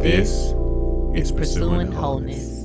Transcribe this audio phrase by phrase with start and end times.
[0.00, 0.54] This
[1.14, 2.59] is Pursuing Wholeness.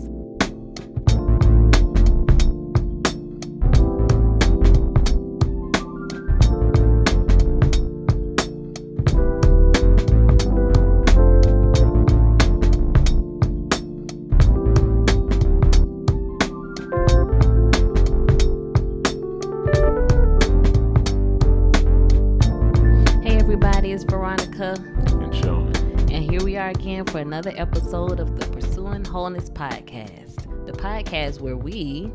[27.56, 30.66] Another episode of the Pursuing Wholeness podcast.
[30.66, 32.12] The podcast where we,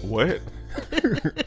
[0.00, 0.40] What?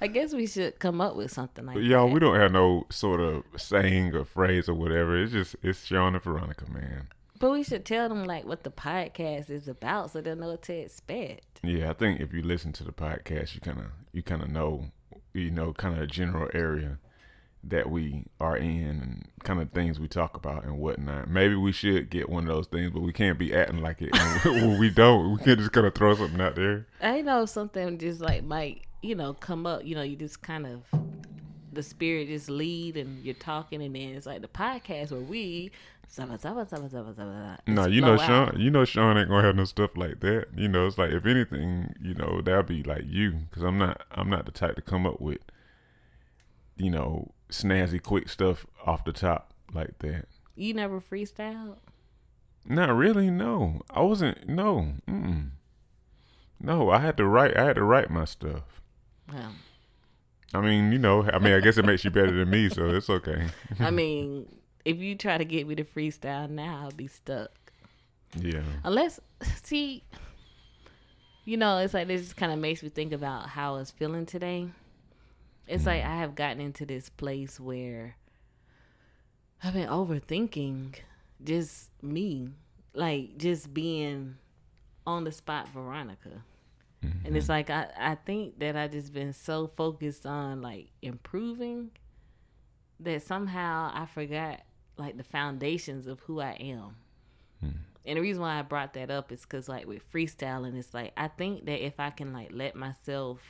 [0.00, 2.12] I guess we should come up with something like Y'all, that.
[2.12, 5.16] we don't have no sort of saying or phrase or whatever.
[5.22, 7.06] It's just it's Shawn and Veronica, man.
[7.38, 10.62] But we should tell them like what the podcast is about so they'll know what
[10.62, 11.60] to expect.
[11.62, 14.48] Yeah, I think if you listen to the podcast, you kind of you kind of
[14.48, 14.86] know,
[15.34, 16.98] you know, kind of a general area
[17.64, 21.28] that we are in and kind of things we talk about and whatnot.
[21.28, 24.12] Maybe we should get one of those things, but we can't be acting like it
[24.44, 25.32] when we don't.
[25.32, 26.86] We can just kind of throw something out there.
[27.00, 29.84] I know something just like might, you know, come up.
[29.84, 30.82] You know, you just kind of
[31.72, 35.70] the spirit just lead and you're talking and then it's like the podcast where we
[36.14, 38.48] zaba, zaba, zaba, zaba, zaba, No, you know flow Shawn.
[38.48, 38.58] out.
[38.58, 40.48] You know Shawn ain't gonna have no stuff like that.
[40.54, 44.02] You know, it's like if anything, you know, that'll be like you, because I'm not.
[44.10, 45.38] I'm not the type to come up with,
[46.76, 50.26] you know, snazzy quick stuff off the top like that.
[50.54, 51.76] You never freestyled?
[52.66, 53.30] Not really.
[53.30, 54.48] No, I wasn't.
[54.48, 54.92] No.
[55.08, 55.50] Mm-mm.
[56.60, 57.56] No, I had to write.
[57.56, 58.80] I had to write my stuff.
[59.32, 59.52] Well,
[60.54, 61.22] I mean, you know.
[61.24, 63.46] I mean, I guess it makes you better than me, so it's okay.
[63.80, 64.46] I mean,
[64.84, 67.50] if you try to get me to freestyle now, I'll be stuck.
[68.36, 68.62] Yeah.
[68.84, 69.20] Unless,
[69.62, 70.04] see,
[71.44, 73.90] you know, it's like this just kind of makes me think about how I was
[73.90, 74.68] feeling today.
[75.66, 76.06] It's like mm.
[76.08, 78.16] I have gotten into this place where
[79.62, 80.96] I've been overthinking
[81.42, 82.48] just me,
[82.94, 84.36] like just being
[85.06, 86.42] on the spot Veronica.
[87.24, 87.52] And it's mm-hmm.
[87.52, 91.90] like I, I think that I just been so focused on like improving
[93.00, 94.60] that somehow I forgot
[94.96, 96.96] like the foundations of who I am.
[97.60, 97.78] Hmm.
[98.04, 101.12] And the reason why I brought that up is because, like, with freestyling, it's like
[101.16, 103.40] I think that if I can like let myself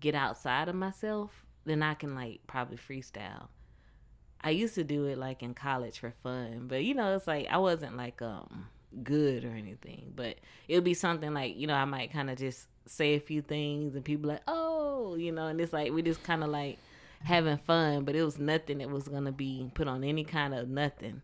[0.00, 3.48] get outside of myself, then I can like probably freestyle.
[4.42, 7.46] I used to do it like in college for fun, but you know, it's like
[7.50, 8.66] I wasn't like um
[9.02, 10.36] good or anything, but
[10.68, 13.42] it would be something like you know I might kind of just say a few
[13.42, 16.78] things and people like oh you know, and it's like we just kind of like
[17.22, 20.68] having fun, but it was nothing that was gonna be put on any kind of
[20.68, 21.20] nothing,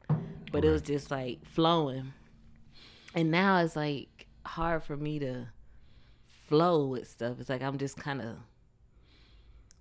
[0.53, 2.12] but it was just like flowing.
[3.15, 5.48] And now it's like hard for me to
[6.47, 7.41] flow with stuff.
[7.41, 8.36] It's like I'm just kind of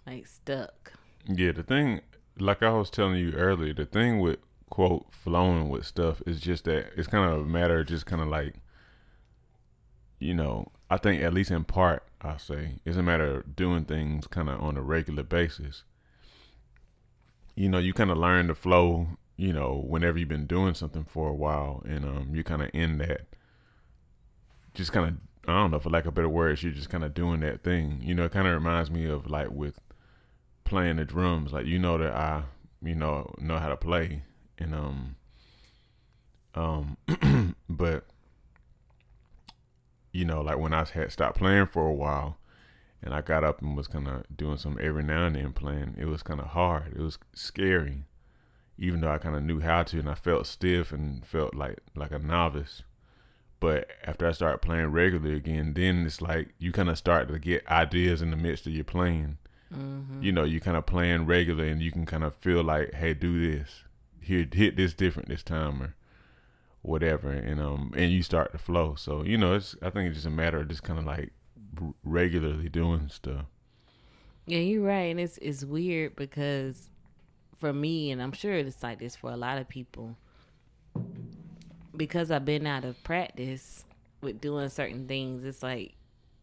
[0.06, 0.94] like stuck.
[1.28, 2.02] Yeah, the thing,
[2.40, 4.40] like I was telling you earlier, the thing with
[4.70, 8.22] quote flowing with stuff is just that it's kind of a matter of just kind
[8.22, 8.56] of like,
[10.20, 13.86] you know, I think at least in part, I say it's a matter of doing
[13.86, 15.84] things kind of on a regular basis.
[17.56, 19.08] You know, you kind of learn to flow.
[19.38, 22.70] You know, whenever you've been doing something for a while, and um, you kind of
[22.74, 23.28] in that,
[24.74, 25.16] just kind of
[25.48, 28.00] I don't know, for lack of better words, you're just kind of doing that thing.
[28.02, 29.80] You know, it kind of reminds me of like with
[30.66, 32.44] playing the drums like you know that i
[32.82, 34.24] you know know how to play
[34.58, 35.16] and um
[36.56, 36.98] um
[37.70, 38.06] but
[40.12, 42.38] you know like when i had stopped playing for a while
[43.04, 45.96] and i got up and was kind of doing some every now and then playing
[45.98, 46.94] it was kind of hard.
[46.94, 48.04] It was scary
[48.78, 51.80] even though i kind of knew how to and i felt stiff and felt like
[51.96, 52.82] like a novice.
[53.60, 57.40] But after i started playing regularly again then it's like you kind of start to
[57.40, 59.38] get ideas in the midst of your playing
[60.22, 63.14] you know, you kind of playing regular and you can kind of feel like, hey,
[63.14, 63.84] do this,
[64.22, 65.96] here, hit this different this time or
[66.82, 68.96] whatever, and um, and you start to flow.
[68.96, 71.32] So you know, it's I think it's just a matter of just kind of like
[72.04, 73.46] regularly doing stuff.
[74.46, 76.90] Yeah, you're right, and it's it's weird because
[77.58, 80.16] for me, and I'm sure it's like this for a lot of people,
[81.96, 83.84] because I've been out of practice
[84.22, 85.44] with doing certain things.
[85.44, 85.94] It's like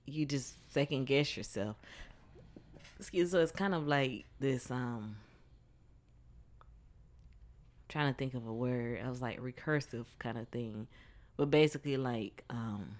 [0.06, 1.76] you just second guess yourself.
[3.02, 3.32] Excuse.
[3.32, 4.70] So it's kind of like this.
[4.70, 5.16] Um,
[7.88, 9.00] trying to think of a word.
[9.04, 10.86] I was like recursive kind of thing,
[11.36, 12.96] but basically like um.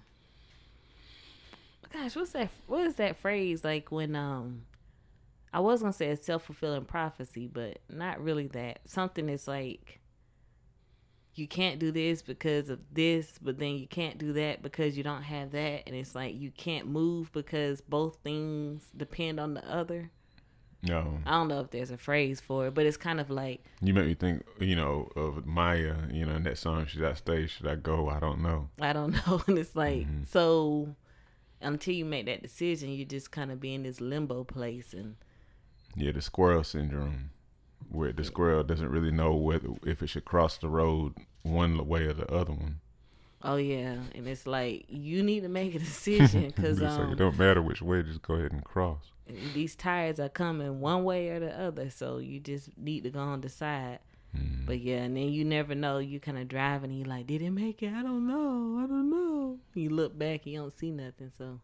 [1.93, 2.51] Gosh, what's that?
[2.67, 4.63] What is that phrase like when um
[5.53, 8.81] I was gonna say a self fulfilling prophecy, but not really that.
[8.87, 10.01] Something that's like
[11.35, 15.03] you can't do this because of this, but then you can't do that because you
[15.03, 19.67] don't have that, and it's like you can't move because both things depend on the
[19.71, 20.11] other.
[20.85, 23.65] No, I don't know if there's a phrase for it, but it's kind of like
[23.81, 24.45] you make me think.
[24.59, 25.95] You know of Maya.
[26.11, 26.87] You know in that song.
[26.87, 27.47] Should I stay?
[27.47, 28.09] Should I go?
[28.09, 28.69] I don't know.
[28.81, 30.27] I don't know, and it's like Mhm.
[30.27, 30.97] so
[31.61, 35.15] until you make that decision, you just kind of be in this limbo place, and
[35.95, 37.31] Yeah, the squirrel syndrome,
[37.91, 42.05] where the squirrel doesn't really know whether if it should cross the road one way
[42.07, 42.81] or the other one.
[43.43, 47.13] oh yeah, and it's like you need to make a decision because It's like, um,
[47.13, 49.05] it don't matter which way, just go ahead and cross.
[49.55, 53.33] these tires are coming one way or the other, so you just need to go
[53.33, 53.99] and decide.
[54.37, 54.65] Mm.
[54.67, 55.99] But yeah, and then you never know.
[55.99, 57.93] You kind of drive and you like, did it make it?
[57.93, 58.81] I don't know.
[58.83, 59.59] I don't know.
[59.75, 61.31] You look back, you don't see nothing.
[61.37, 61.61] So,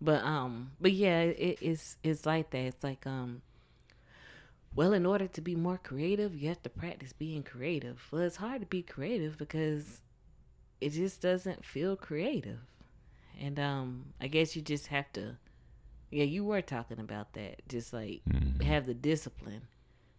[0.00, 2.58] but um, but yeah, it, it's it's like that.
[2.58, 3.40] It's like um,
[4.76, 8.06] well, in order to be more creative, you have to practice being creative.
[8.12, 10.02] Well, it's hard to be creative because
[10.80, 12.60] it just doesn't feel creative,
[13.40, 15.36] and um, I guess you just have to.
[16.10, 17.66] Yeah, you were talking about that.
[17.68, 18.62] Just like Mhm.
[18.62, 19.62] have the discipline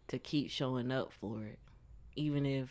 [0.10, 1.60] to keep showing up for it,
[2.16, 2.70] even if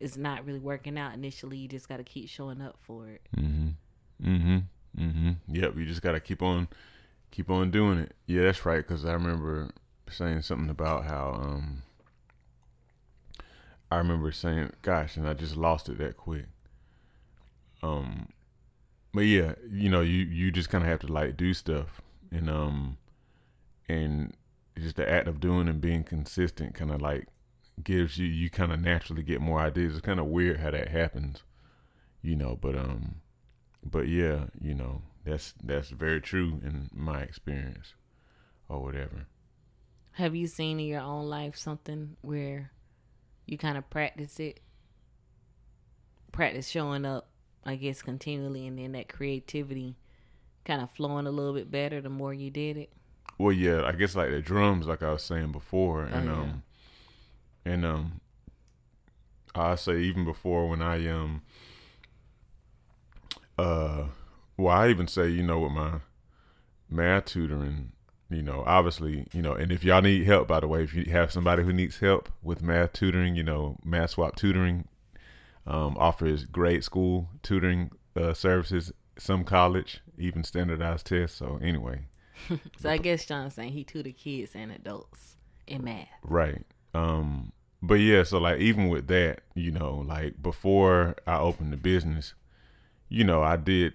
[0.00, 1.56] it's not really working out initially.
[1.58, 3.22] You just got to keep showing up for it.
[3.36, 3.74] Mhm.
[4.22, 4.64] Mhm.
[4.96, 5.36] Mhm.
[5.48, 5.76] Yep.
[5.76, 6.68] You just gotta keep on,
[7.30, 8.14] keep on doing it.
[8.26, 8.78] Yeah, that's right.
[8.78, 9.70] Because I remember
[10.10, 11.82] saying something about how um.
[13.90, 16.46] I remember saying, "Gosh," and I just lost it that quick.
[17.82, 18.28] Um,
[19.12, 22.00] but yeah, you know, you you just kind of have to like do stuff,
[22.32, 22.98] and um,
[23.88, 24.34] and
[24.76, 27.28] just the act of doing and being consistent kind of like
[27.82, 29.92] gives you you kind of naturally get more ideas.
[29.92, 31.44] It's kind of weird how that happens,
[32.22, 32.58] you know.
[32.60, 33.16] But um,
[33.84, 37.94] but yeah, you know, that's that's very true in my experience,
[38.68, 39.26] or whatever.
[40.14, 42.70] Have you seen in your own life something where
[43.46, 44.60] you kind of practice it,
[46.32, 47.28] practice showing up,
[47.64, 49.96] I guess, continually, and then that creativity
[50.64, 52.92] kind of flowing a little bit better the more you did it?
[53.38, 56.40] Well, yeah, I guess like the drums, like I was saying before, and Oh, yeah.
[56.40, 56.62] um,
[57.64, 58.20] and um,
[59.54, 61.42] I say even before when I um,
[63.58, 64.04] uh,
[64.56, 65.94] well, I even say you know with my
[66.88, 67.92] math tutoring,
[68.34, 71.04] you know, obviously, you know, and if y'all need help, by the way, if you
[71.04, 74.88] have somebody who needs help with math tutoring, you know, Math Swap Tutoring
[75.66, 81.38] um, offers grade school tutoring uh, services, some college, even standardized tests.
[81.38, 82.00] So anyway,
[82.78, 86.08] So I guess Shawn's saying he tutored kids and adults in math.
[86.22, 86.64] Right.
[86.94, 87.52] Um
[87.82, 92.34] but yeah, so like even with that, you know, like before I opened the business,
[93.08, 93.94] you know, I did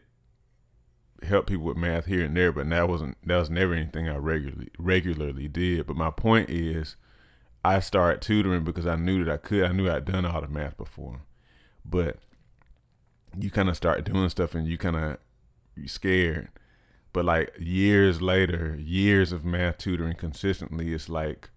[1.23, 4.15] help people with math here and there, but that wasn't that was never anything I
[4.17, 5.87] regularly regularly did.
[5.87, 6.95] But my point is
[7.63, 9.63] I started tutoring because I knew that I could.
[9.63, 11.21] I knew I'd done all the math before.
[11.83, 12.17] But
[13.37, 15.17] you kind of start doing stuff and you kind of
[15.75, 16.49] you scared.
[17.11, 21.49] But like years later, years of math tutoring consistently, it's like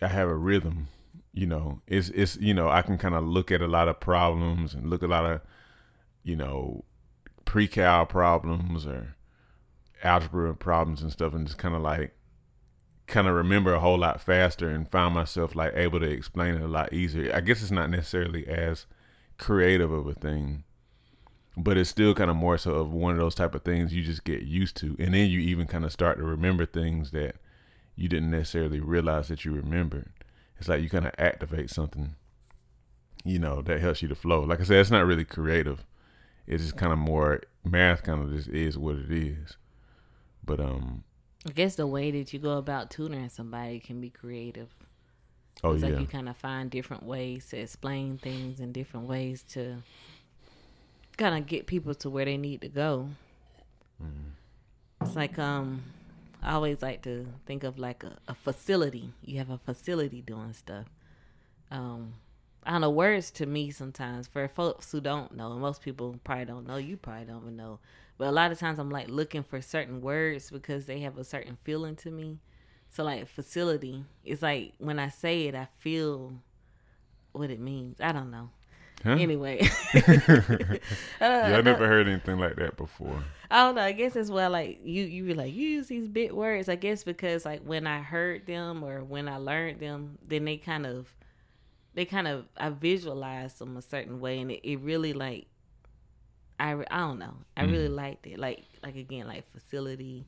[0.00, 0.88] I have a rhythm.
[1.32, 4.00] You know, it's it's you know I can kind of look at a lot of
[4.00, 5.40] problems and look a lot of
[6.22, 6.84] you know
[7.48, 9.16] pre-cal problems or
[10.04, 12.14] algebra problems and stuff, and just kind of like
[13.06, 16.60] kind of remember a whole lot faster and find myself like able to explain it
[16.60, 17.34] a lot easier.
[17.34, 18.84] I guess it's not necessarily as
[19.38, 20.64] creative of a thing,
[21.56, 24.02] but it's still kind of more so of one of those type of things you
[24.02, 27.36] just get used to, and then you even kind of start to remember things that
[27.96, 30.12] you didn't necessarily realize that you remembered.
[30.58, 32.14] It's like you kind of activate something,
[33.24, 34.42] you know, that helps you to flow.
[34.42, 35.86] Like I said, it's not really creative.
[36.48, 38.02] It's just kind of more math.
[38.02, 39.56] Kind of just is what it is.
[40.44, 41.04] But um,
[41.46, 44.68] I guess the way that you go about tutoring somebody can be creative.
[45.62, 49.06] oh it's yeah, like you kind of find different ways to explain things and different
[49.06, 49.76] ways to
[51.18, 53.10] kind of get people to where they need to go.
[54.02, 55.04] Mm-hmm.
[55.04, 55.82] It's like um,
[56.42, 59.12] I always like to think of like a, a facility.
[59.22, 60.86] You have a facility doing stuff.
[61.70, 62.14] Um,
[62.68, 65.52] I don't know words to me sometimes for folks who don't know.
[65.52, 66.76] and Most people probably don't know.
[66.76, 67.78] You probably don't even know.
[68.18, 71.24] But a lot of times I'm like looking for certain words because they have a
[71.24, 72.38] certain feeling to me.
[72.90, 76.34] So like facility, it's like when I say it, I feel
[77.32, 78.02] what it means.
[78.02, 78.50] I don't know.
[79.02, 79.12] Huh?
[79.12, 79.60] Anyway,
[79.94, 80.02] I
[81.20, 83.22] yeah, I I never uh, heard anything like that before.
[83.50, 83.82] I don't know.
[83.82, 86.68] I guess it's well, like you, you be like you use these big words.
[86.68, 90.56] I guess because like when I heard them or when I learned them, then they
[90.56, 91.14] kind of,
[91.98, 95.46] they kind of I visualized them a certain way, and it, it really like,
[96.60, 97.34] I re- I don't know.
[97.56, 98.38] I really liked it.
[98.38, 100.24] Like like again like facility,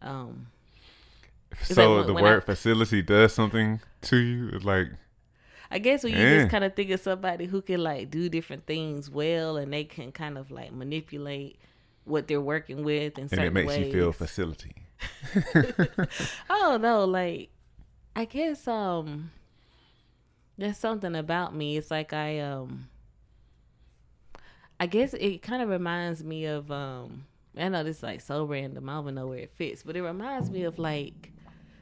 [0.00, 0.46] um,
[1.64, 4.58] So like the when word I- facility does something to you.
[4.60, 4.88] Like
[5.72, 6.38] I guess when you Yeah.
[6.42, 9.82] just kind of think of somebody who can like do different things well, and they
[9.84, 11.58] can kind of like manipulate
[12.04, 13.86] what they're working with in and it makes ways.
[13.86, 14.72] you feel facility.
[15.54, 16.06] I
[16.48, 17.50] don't know, like
[18.14, 19.30] I guess um
[20.58, 21.76] there's something about me.
[21.76, 22.88] It's like I um
[24.80, 27.24] I guess it kind of reminds me of um
[27.56, 29.96] I know this is like so random, I don't even know where it fits, but
[29.96, 31.32] it reminds me of like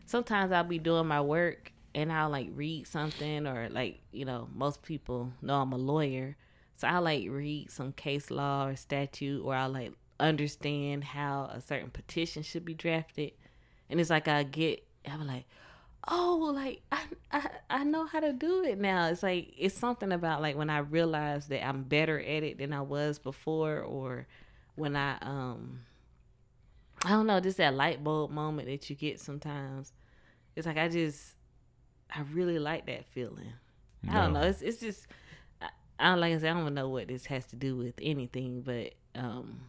[0.04, 4.48] sometimes I'll be doing my work and I'll like read something or like, you know,
[4.54, 6.36] most people know I'm a lawyer.
[6.76, 11.60] So I'll like read some case law or statute or I'll like understand how a
[11.60, 13.32] certain petition should be drafted.
[13.88, 15.44] And it's like I get I'm like,
[16.08, 19.08] oh, like I, I I know how to do it now.
[19.08, 22.72] It's like it's something about like when I realize that I'm better at it than
[22.72, 24.26] I was before or
[24.76, 25.80] when I um
[27.04, 29.92] I don't know, just that light bulb moment that you get sometimes.
[30.54, 31.34] It's like I just
[32.14, 33.52] I really like that feeling.
[34.08, 34.42] I don't know.
[34.42, 35.06] It's it's just
[35.60, 37.94] I, I don't like I said, I don't know what this has to do with
[38.00, 39.60] anything, but um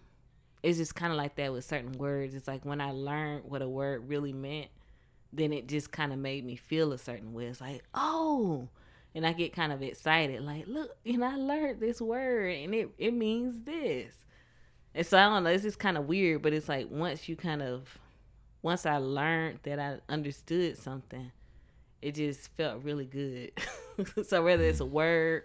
[0.64, 2.34] it's just kind of like that with certain words.
[2.36, 4.68] It's like when I learned what a word really meant,
[5.34, 7.46] then it just kind of made me feel a certain way.
[7.46, 8.70] It's like, oh,
[9.14, 10.42] and I get kind of excited.
[10.44, 14.14] Like, look, and I learned this word and it it means this.
[14.94, 15.50] And so I don't know.
[15.50, 18.00] It's just kind of weird, but it's like once you kind of,
[18.62, 21.32] once I learned that I understood something,
[22.02, 23.52] it just felt really good.
[24.28, 24.90] so whether it's a mm.
[24.90, 25.44] word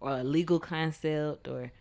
[0.00, 1.72] or a legal concept or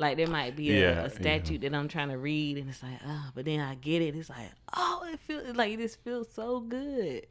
[0.00, 2.82] like there might be a, Yeah, a statute that I'm trying to read and it's
[2.82, 4.16] like, oh, but then I get it.
[4.16, 7.26] It's like, oh, it feels like it just feels so good.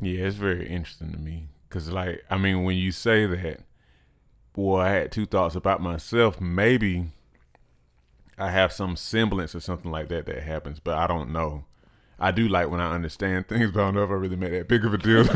[0.00, 3.60] Yeah, it's very interesting to me because, like, I mean, when you say that,
[4.52, 6.40] boy, I had two thoughts about myself.
[6.40, 7.06] Maybe
[8.38, 11.64] I have some semblance or something like that that happens, but I don't know.
[12.18, 14.52] I do like when I understand things, but I don't know if I really made
[14.52, 15.20] that big of a deal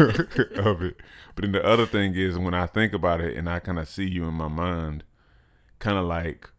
[0.67, 0.97] of it.
[1.35, 3.89] But then the other thing is when I think about it and I kind of
[3.89, 5.05] see you in my mind,
[5.79, 6.51] kind of like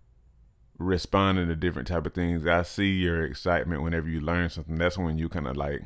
[0.77, 2.46] responding to different type of things.
[2.46, 4.75] I see your excitement whenever you learn something.
[4.77, 5.84] That's when you kind of like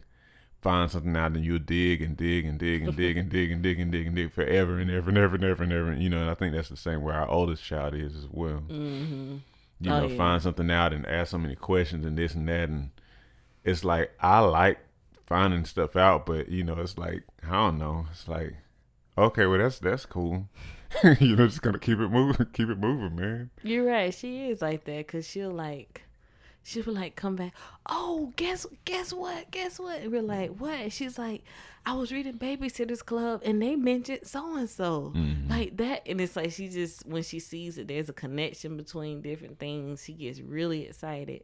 [0.61, 3.61] find something out and you'll dig and dig and dig and dig and dig and
[3.61, 5.93] dig and dig and dig forever and ever and ever and ever and ever.
[5.93, 8.63] You know, and I think that's the same where our oldest child is as well.
[8.67, 9.37] Mm-hmm.
[9.81, 12.67] You Oh, know, find something out and ask so many questions and this and that.
[12.67, 12.89] And
[13.63, 14.79] it's like, I like
[15.25, 18.07] finding stuff out, but you know, it's like, I don't know.
[18.11, 18.55] It's like,
[19.17, 20.49] okay, well, that's, that's cool.
[21.19, 23.49] you know, just gotta keep it moving, keep it moving, man.
[23.63, 24.13] You're right.
[24.13, 26.03] She is like that because she'll like,
[26.63, 27.53] she'll be like, come back.
[27.85, 29.51] Oh, guess guess what?
[29.51, 30.01] Guess what?
[30.01, 30.79] And we're like, what?
[30.79, 31.43] And she's like,
[31.85, 35.13] I was reading Babysitters Club and they mentioned so and so
[35.49, 36.03] like that.
[36.07, 40.03] And it's like she just when she sees that there's a connection between different things,
[40.03, 41.43] she gets really excited.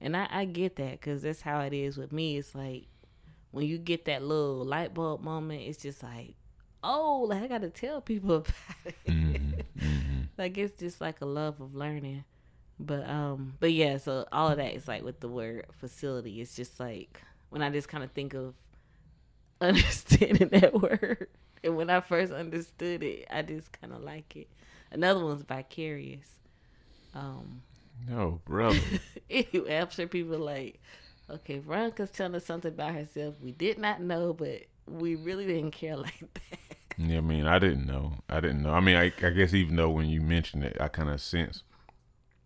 [0.00, 2.36] And I, I get that because that's how it is with me.
[2.36, 2.86] It's like
[3.52, 6.34] when you get that little light bulb moment, it's just like,
[6.82, 8.96] oh, like I got to tell people about it.
[9.06, 10.22] Mm-hmm.
[10.38, 12.24] like it's just like a love of learning.
[12.80, 16.40] But um, but yeah, so all of that is like with the word facility.
[16.40, 17.20] It's just like
[17.50, 18.54] when I just kind of think of
[19.60, 21.28] understanding that word,
[21.62, 24.48] and when I first understood it, I just kind of like it.
[24.90, 26.26] Another one's vicarious.
[27.14, 27.62] Um,
[28.08, 28.80] No, brother.
[29.30, 30.80] anyway, I'm sure people like,
[31.30, 35.70] okay, Veronica's telling us something about herself we did not know, but we really didn't
[35.72, 36.76] care like that.
[36.98, 38.14] Yeah, I mean, I didn't know.
[38.28, 38.70] I didn't know.
[38.72, 41.62] I mean, I, I guess even though when you mentioned it, I kind of sense,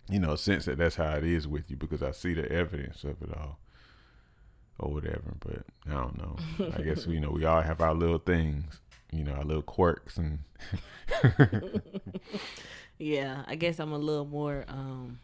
[0.09, 3.02] you know, sense that that's how it is with you because I see the evidence
[3.05, 3.59] of it all,
[4.78, 5.35] or whatever.
[5.40, 6.37] But I don't know.
[6.76, 8.81] I guess you know we all have our little things,
[9.12, 10.38] you know, our little quirks, and
[12.99, 15.19] Yeah, I guess I'm a little more um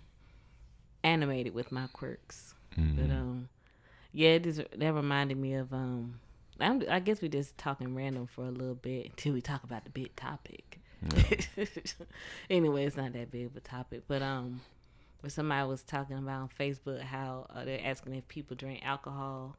[1.04, 2.54] animated with my quirks.
[2.76, 3.49] mm, But um
[4.12, 6.21] yeah, it just that reminded me of um
[6.61, 9.85] I'm, I guess we're just talking random for a little bit until we talk about
[9.85, 10.78] the big topic.
[12.50, 14.61] anyway, it's not that big of a topic, but um,
[15.21, 19.56] where somebody was talking about on Facebook how uh, they're asking if people drink alcohol.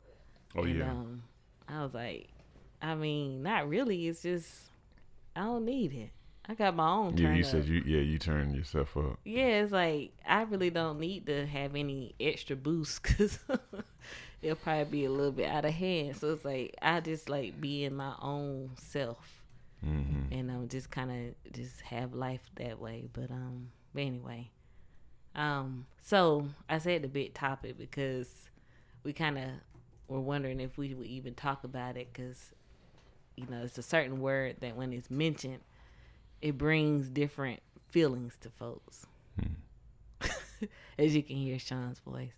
[0.55, 1.23] oh and, yeah, Um,
[1.67, 2.29] I was like,
[2.81, 4.07] I mean, not really.
[4.07, 4.69] It's just
[5.35, 6.12] I don't need it.
[6.47, 7.15] I got my own.
[7.17, 7.33] yeah.
[7.33, 7.50] You up.
[7.50, 9.19] said you, yeah, you turned yourself up.
[9.23, 13.39] Yeah, it's like I really don't need to have any extra boost because
[14.41, 16.17] it'll probably be a little bit out of hand.
[16.17, 19.39] So it's like I just like be in my own self
[19.83, 23.07] hmm and I'm um just kind of just have life that way.
[23.12, 24.50] But um, but anyway,
[25.35, 28.50] um, so I said the big topic because
[29.03, 29.50] we kind of
[30.07, 32.51] were wondering if we would even talk about it because
[33.35, 35.59] you know it's a certain word that when it's mentioned,
[36.43, 39.07] it brings different feelings to folks.
[41.00, 42.33] As you can hear Shawn's voice.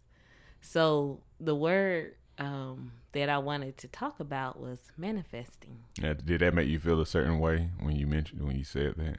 [0.62, 5.80] So the word um, that I wanted to talk about was manifesting.
[6.00, 8.96] Now, did that make you feel a certain way when you mentioned when you said
[8.98, 9.18] that?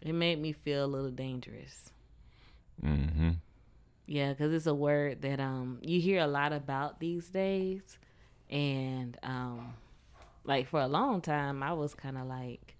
[0.00, 1.90] It made me feel a little dangerous.
[2.84, 3.30] Mm-hmm.
[4.06, 7.98] Yeah, because it's a word that um you hear a lot about these days,
[8.48, 9.74] And um
[10.44, 12.76] like for a long time I was kinda like,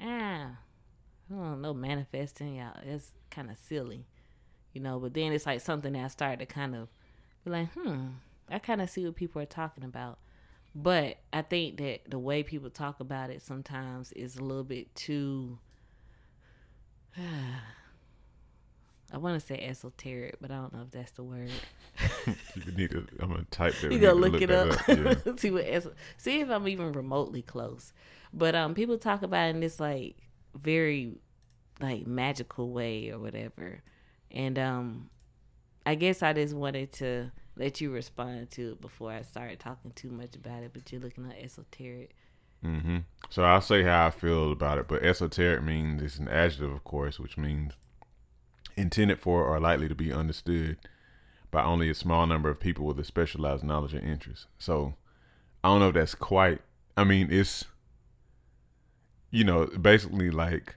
[0.00, 0.56] ah,
[1.30, 2.76] I don't know, manifesting, y'all.
[2.84, 4.06] it's kinda silly.
[4.72, 6.88] You know, but then it's like something that I started to kind of
[7.44, 8.08] be like, hmm,
[8.50, 10.18] I kinda see what people are talking about.
[10.74, 14.94] But I think that the way people talk about it sometimes is a little bit
[14.94, 15.58] too
[19.12, 21.50] I want to say esoteric, but I don't know if that's the word.
[22.26, 23.06] you need to.
[23.20, 23.92] I'm gonna type that.
[23.92, 24.72] You gonna look, look, it up.
[24.72, 24.88] up.
[24.88, 25.14] Yeah.
[25.36, 27.92] see what es- see if I'm even remotely close.
[28.34, 30.16] But um, people talk about it in this like
[30.56, 31.18] very
[31.80, 33.82] like magical way or whatever,
[34.30, 35.10] and um,
[35.84, 39.92] I guess I just wanted to let you respond to it before I started talking
[39.92, 40.72] too much about it.
[40.72, 42.14] But you're looking at esoteric.
[42.64, 42.98] Mm-hmm.
[43.30, 44.88] So I'll say how I feel about it.
[44.88, 47.74] But esoteric means it's an adjective, of course, which means
[48.76, 50.76] intended for or likely to be understood
[51.50, 54.46] by only a small number of people with a specialized knowledge and interest.
[54.58, 54.94] So
[55.62, 56.60] I don't know if that's quite.
[56.96, 57.64] I mean, it's
[59.30, 60.76] you know basically like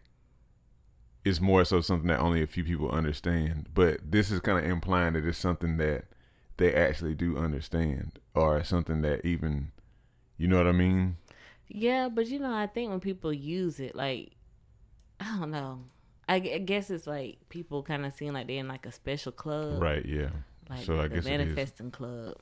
[1.26, 3.68] it's more so something that only a few people understand.
[3.74, 6.06] But this is kind of implying that it's something that
[6.58, 9.72] they actually do understand, or something that even
[10.38, 11.18] you know what I mean.
[11.68, 14.32] Yeah, but you know, I think when people use it, like
[15.20, 15.82] I don't know.
[16.28, 19.32] I, I guess it's like people kind of seem like they're in like a special
[19.32, 20.06] club, right?
[20.06, 20.30] Yeah.
[20.70, 22.36] Like so I guess manifesting club.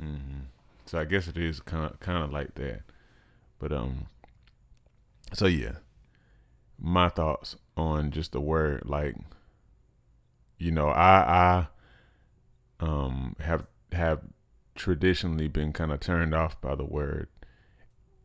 [0.00, 0.40] Mm-hmm.
[0.86, 2.82] So I guess it is kind of kind of like that,
[3.58, 4.06] but um.
[5.34, 5.76] So yeah,
[6.78, 9.16] my thoughts on just the word like,
[10.58, 11.66] you know, I
[12.80, 14.20] I um have have
[14.74, 17.28] traditionally been kind of turned off by the word.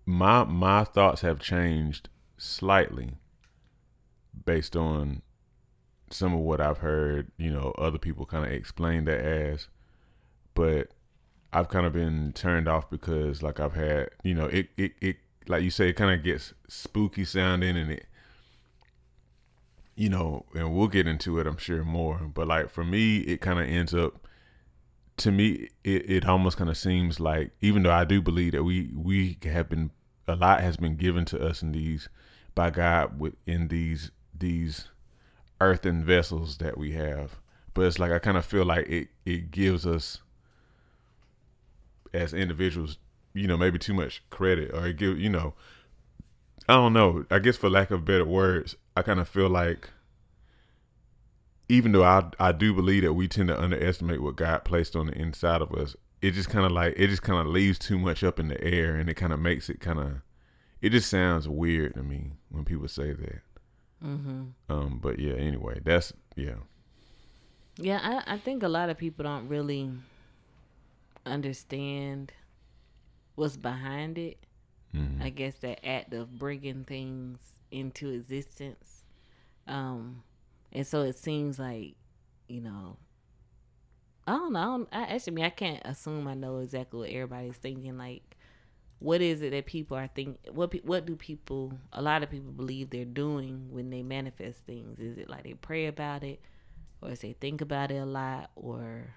[0.05, 3.11] My my thoughts have changed slightly
[4.45, 5.21] based on
[6.09, 9.67] some of what I've heard, you know, other people kind of explain that as,
[10.53, 10.91] but
[11.51, 15.17] I've kind of been turned off because like I've had, you know, it it, it
[15.49, 18.05] like you say, it kind of gets spooky sounding and it,
[19.95, 22.19] you know, and we'll get into it, I'm sure more.
[22.33, 24.27] But like for me, it kind of ends up,
[25.17, 28.63] to me, it, it almost kind of seems like, even though I do believe that
[28.63, 29.91] we we have been
[30.27, 32.09] a lot has been given to us in these
[32.53, 34.89] by God within these these
[35.59, 37.37] earthen vessels that we have.
[37.73, 40.19] But it's like I kind of feel like it it gives us
[42.13, 42.97] as individuals,
[43.37, 45.53] you know, maybe too much credit or give you know
[46.69, 47.25] I don't know.
[47.31, 49.89] I guess for lack of better words, I kind of feel like
[51.69, 55.07] even though I I do believe that we tend to underestimate what God placed on
[55.07, 57.97] the inside of us, it just kind of like it just kind of leaves too
[57.97, 60.21] much up in the air and it kind of makes it kind of
[60.81, 63.41] it just sounds weird to me when people say that.
[64.03, 64.43] Mm-hmm.
[64.69, 66.55] Um, but yeah, anyway, that's yeah.
[67.77, 69.91] Yeah, I, I think a lot of people don't really
[71.25, 72.33] understand
[73.37, 74.37] what's behind it.
[74.95, 75.21] Mm-hmm.
[75.21, 77.37] I guess that act of bringing things
[77.71, 79.03] into existence.
[79.67, 80.23] Um,
[80.73, 81.95] and so it seems like,
[82.47, 82.97] you know,
[84.25, 84.59] I don't know.
[84.59, 87.97] I, don't, I actually I mean I can't assume I know exactly what everybody's thinking.
[87.97, 88.35] Like,
[88.97, 90.37] what is it that people are thinking?
[90.53, 94.99] what what do people a lot of people believe they're doing when they manifest things
[94.99, 96.41] is it like they pray about it
[97.01, 99.13] or is they think about it a lot or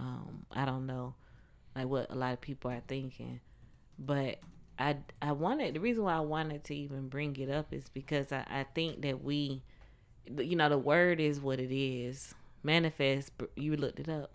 [0.00, 1.14] um i don't know
[1.74, 3.40] like what a lot of people are thinking.
[3.98, 4.38] But
[4.78, 8.32] i i wanted the reason why i wanted to even bring it up is because
[8.32, 9.62] i i think that we
[10.38, 12.34] you know the word is what it is.
[12.62, 14.32] Manifest you looked it up.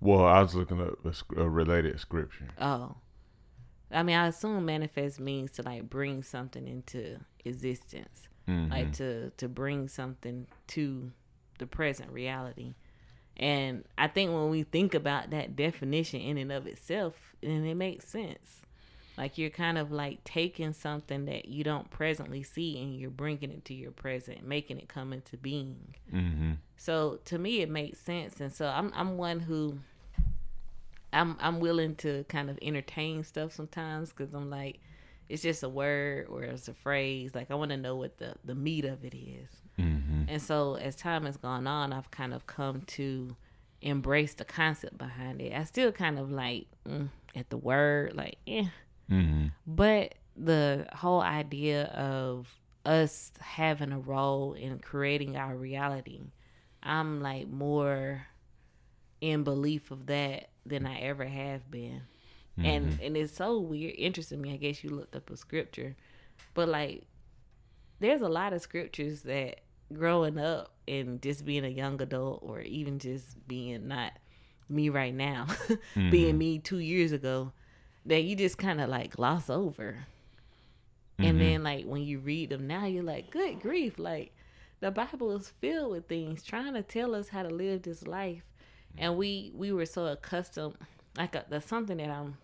[0.00, 2.48] Well i was looking up a, a related scripture.
[2.60, 2.96] Oh.
[3.90, 8.70] I mean, I assume manifest means to like bring something into existence, mm-hmm.
[8.70, 11.12] like to to bring something to
[11.58, 12.74] the present reality.
[13.36, 17.74] And I think when we think about that definition in and of itself, then it
[17.74, 18.62] makes sense.
[19.16, 23.50] Like you're kind of like taking something that you don't presently see and you're bringing
[23.50, 25.94] it to your present, making it come into being.
[26.12, 26.52] Mm-hmm.
[26.76, 28.40] So to me, it makes sense.
[28.40, 29.78] And so I'm I'm one who
[31.12, 34.80] I'm I'm willing to kind of entertain stuff sometimes because I'm like,
[35.28, 37.34] it's just a word or it's a phrase.
[37.34, 39.48] Like I want to know what the the meat of it is.
[39.78, 40.24] Mm-hmm.
[40.28, 43.36] And so as time has gone on, I've kind of come to
[43.80, 45.52] embrace the concept behind it.
[45.52, 48.68] I still kind of like mm, at the word, like yeah,
[49.10, 49.46] mm-hmm.
[49.66, 52.48] but the whole idea of
[52.84, 56.20] us having a role in creating our reality,
[56.82, 58.26] I'm like more
[59.20, 62.02] in belief of that than I ever have been.
[62.58, 62.66] Mm-hmm.
[62.66, 64.52] And and it's so weird, interesting me.
[64.52, 65.96] I guess you looked up a scripture,
[66.54, 67.04] but like,
[68.00, 69.60] there's a lot of scriptures that
[69.92, 74.12] growing up and just being a young adult, or even just being not
[74.68, 76.10] me right now, mm-hmm.
[76.10, 77.52] being me two years ago,
[78.06, 80.06] that you just kind of like gloss over.
[81.18, 81.24] Mm-hmm.
[81.24, 84.32] And then like when you read them now, you're like, good grief, like
[84.80, 88.42] the Bible is filled with things trying to tell us how to live this life,
[88.98, 90.76] and we we were so accustomed.
[91.16, 92.36] Like a, uh, that's something that I'm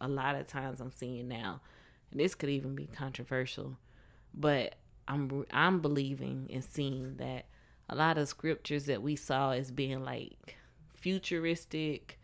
[0.00, 1.60] a lot of times I'm seeing now,
[2.10, 3.76] and this could even be controversial,
[4.34, 7.46] but I'm I'm believing and seeing that
[7.88, 10.56] a lot of scriptures that we saw as being like
[10.94, 12.18] futuristic,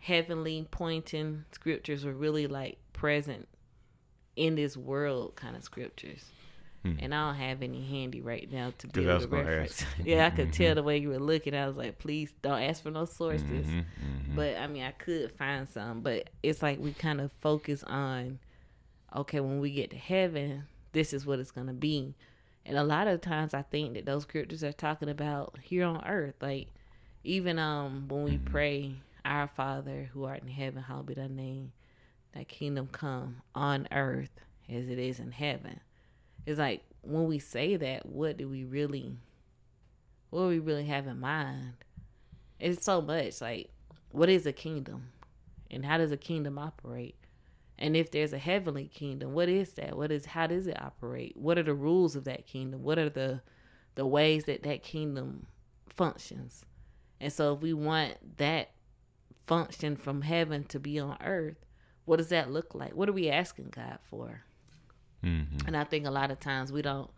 [0.00, 3.48] heavenly pointing scriptures were really like present
[4.36, 6.24] in this world kind of scriptures.
[6.82, 6.94] Hmm.
[6.98, 9.84] And I don't have any handy right now to be able to reference.
[10.04, 10.64] yeah, I could mm-hmm.
[10.64, 11.54] tell the way you were looking.
[11.54, 13.66] I was like, please don't ask for no sources.
[13.66, 14.36] Mm-hmm, mm-hmm.
[14.36, 16.00] But I mean, I could find some.
[16.00, 18.40] But it's like we kind of focus on,
[19.14, 22.16] okay, when we get to heaven, this is what it's going to be.
[22.66, 26.04] And a lot of times I think that those scriptures are talking about here on
[26.04, 26.34] earth.
[26.40, 26.68] Like,
[27.22, 28.52] even um when we mm-hmm.
[28.52, 31.70] pray, Our Father who art in heaven, hallowed be thy name,
[32.34, 35.80] thy kingdom come on earth as it is in heaven.
[36.46, 39.18] It's like when we say that, what do we really
[40.30, 41.74] what do we really have in mind?
[42.58, 43.70] It's so much like
[44.10, 45.08] what is a kingdom?
[45.70, 47.16] And how does a kingdom operate?
[47.78, 49.96] And if there's a heavenly kingdom, what is that?
[49.96, 51.36] What is how does it operate?
[51.36, 52.82] What are the rules of that kingdom?
[52.82, 53.40] What are the
[53.94, 55.46] the ways that that kingdom
[55.88, 56.64] functions?
[57.20, 58.70] And so if we want that
[59.46, 61.64] function from heaven to be on earth,
[62.04, 62.94] what does that look like?
[62.94, 64.44] What are we asking God for?
[65.24, 65.66] Mm-hmm.
[65.66, 67.10] And I think a lot of times we don't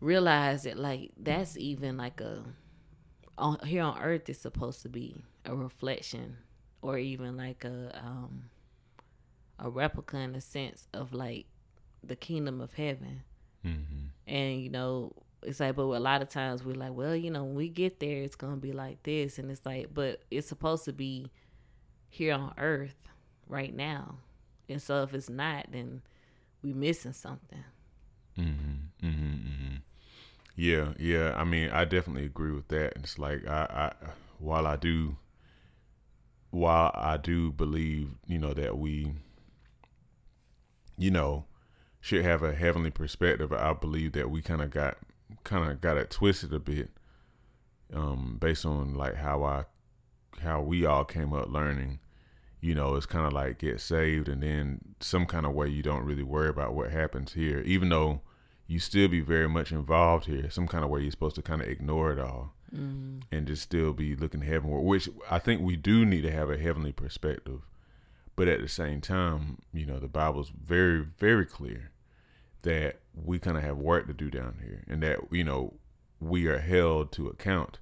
[0.00, 2.44] realize that like that's even like a
[3.38, 6.36] on here on earth is supposed to be a reflection
[6.82, 8.44] or even like a um
[9.58, 11.46] a replica in a sense of like
[12.02, 13.22] the kingdom of heaven.
[13.64, 14.06] Mm-hmm.
[14.26, 17.44] And you know, it's like, but a lot of times we're like, well, you know,
[17.44, 20.84] when we get there, it's gonna be like this, and it's like, but it's supposed
[20.86, 21.30] to be
[22.08, 22.96] here on earth
[23.48, 24.18] right now,
[24.68, 26.02] and so if it's not, then
[26.64, 27.62] we missing something.
[28.38, 29.74] Mm-hmm, mm-hmm, mm-hmm.
[30.56, 31.34] Yeah, yeah.
[31.36, 32.94] I mean, I definitely agree with that.
[32.96, 34.06] It's like I, I,
[34.38, 35.16] while I do,
[36.50, 39.12] while I do believe, you know, that we,
[40.96, 41.44] you know,
[42.00, 43.52] should have a heavenly perspective.
[43.52, 44.96] I believe that we kind of got,
[45.44, 46.90] kind of got it twisted a bit,
[47.92, 49.64] um, based on like how I,
[50.40, 51.98] how we all came up learning
[52.64, 55.82] you know, it's kind of like get saved and then some kind of way you
[55.82, 58.22] don't really worry about what happens here, even though
[58.66, 60.48] you still be very much involved here.
[60.48, 63.20] Some kind of way you're supposed to kind of ignore it all mm.
[63.30, 66.56] and just still be looking heavenward, which I think we do need to have a
[66.56, 67.60] heavenly perspective.
[68.34, 71.90] But at the same time, you know, the Bible's very, very clear
[72.62, 75.74] that we kind of have work to do down here and that, you know,
[76.18, 77.78] we are held to account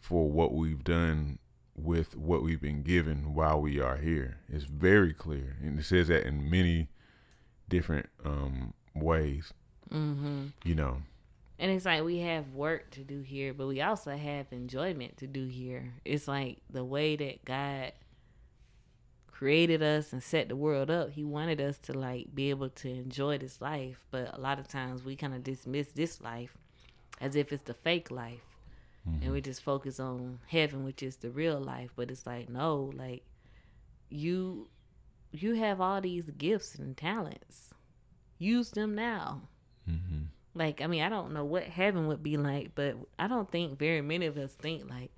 [0.00, 1.38] for what we've done
[1.76, 4.38] with what we've been given while we are here.
[4.48, 6.88] It's very clear, and it says that in many
[7.68, 9.52] different um, ways.
[9.90, 10.46] Mm-hmm.
[10.64, 11.02] You know,
[11.58, 15.26] and it's like we have work to do here, but we also have enjoyment to
[15.26, 15.92] do here.
[16.04, 17.92] It's like the way that God
[19.30, 21.10] created us and set the world up.
[21.10, 24.68] He wanted us to like be able to enjoy this life, but a lot of
[24.68, 26.56] times we kind of dismiss this life
[27.20, 28.53] as if it's the fake life
[29.08, 29.22] mm-hmm.
[29.22, 31.90] and we just focus on heaven, which is the real life.
[31.96, 33.22] But it's like no, like
[34.08, 34.68] you
[35.32, 37.70] you have all these gifts and talents.
[38.38, 39.42] Use them now.
[39.88, 40.24] Mm-hmm.
[40.54, 43.78] Like I mean, I don't know what heaven would be like, but I don't think
[43.78, 45.10] very many of us think like,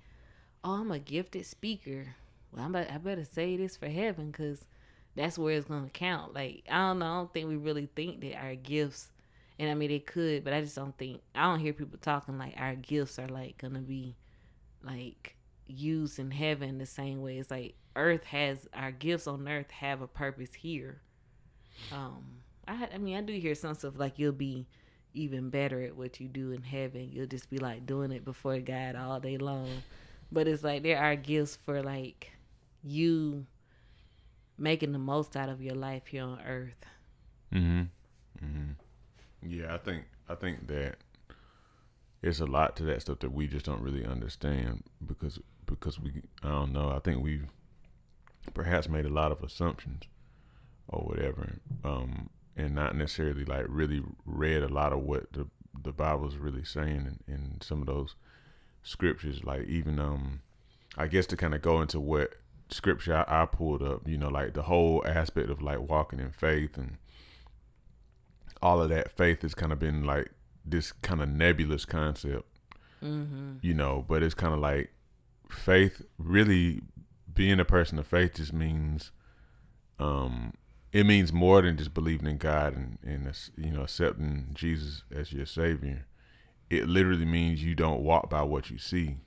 [0.63, 2.15] oh, I'm a gifted speaker.
[2.51, 4.65] Well, I'm about, I better say this for heaven because
[5.15, 6.33] that's where it's gonna count.
[6.33, 7.05] Like I don't know.
[7.05, 9.09] I don't think we really think that our gifts
[9.59, 12.37] and I mean, they could, but I just don't think I don't hear people talking
[12.37, 14.15] like our gifts are like gonna be
[14.83, 15.35] like
[15.67, 17.37] used in heaven the same way.
[17.39, 21.01] It's like Earth has our gifts on Earth have a purpose here.
[21.91, 22.23] Um,
[22.67, 24.67] I I mean, I do hear some stuff like you'll be
[25.13, 27.09] even better at what you do in heaven.
[27.11, 29.69] You'll just be like doing it before God all day long.
[30.31, 32.31] But it's like there are gifts for like
[32.83, 33.45] you
[34.57, 36.85] making the most out of your life here on earth.
[37.53, 38.45] Mm-hmm.
[38.45, 38.75] Mhm.
[39.45, 40.97] Yeah, I think I think that
[42.21, 46.21] it's a lot to that stuff that we just don't really understand because because we
[46.43, 46.89] I don't know.
[46.89, 47.47] I think we've
[48.53, 50.03] perhaps made a lot of assumptions
[50.87, 55.47] or whatever um, and not necessarily like really read a lot of what the
[55.83, 58.15] the Bible's really saying in, in some of those
[58.83, 59.43] scriptures.
[59.43, 60.41] Like even um
[60.97, 62.33] I guess to kind of go into what
[62.69, 66.31] scripture I, I pulled up you know like the whole aspect of like walking in
[66.31, 66.97] faith and
[68.61, 70.31] all of that faith has kind of been like
[70.65, 72.45] this kind of nebulous concept,
[73.03, 73.53] mm-hmm.
[73.61, 74.05] you know.
[74.07, 74.91] But it's kind of like
[75.49, 76.01] faith.
[76.17, 76.81] Really,
[77.33, 79.11] being a person of faith just means
[79.99, 80.53] um,
[80.91, 85.31] it means more than just believing in God and, and you know accepting Jesus as
[85.31, 86.05] your savior.
[86.69, 89.17] It literally means you don't walk by what you see.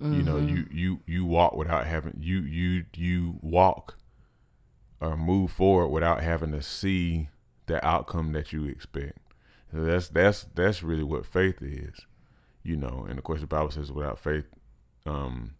[0.00, 0.14] Mm-hmm.
[0.14, 0.56] You know, mm-hmm.
[0.56, 3.96] you you you walk without having you you you walk
[5.00, 7.28] or move forward without having to see
[7.68, 9.18] the outcome that you expect.
[9.72, 11.94] So that's that's that's really what faith is,
[12.62, 13.06] you know.
[13.08, 14.46] And of course, the Bible says, without faith,
[15.06, 15.54] um,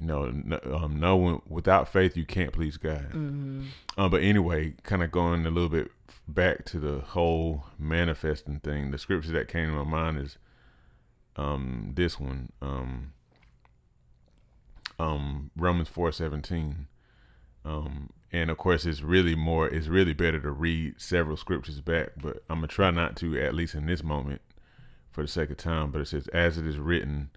[0.00, 3.10] you know, no, um, no one without faith you can't please God.
[3.10, 3.62] Mm-hmm.
[3.96, 5.90] Um, but anyway, kind of going a little bit
[6.26, 8.90] back to the whole manifesting thing.
[8.90, 10.38] The scripture that came to my mind is
[11.36, 13.12] um this one um
[14.98, 16.88] um Romans four seventeen.
[17.64, 22.08] Um, and of course it's really more it's really better to read several scriptures back
[22.20, 24.40] but i'm gonna try not to at least in this moment
[25.14, 25.92] for the sake of time.
[25.92, 27.30] But it says as it is written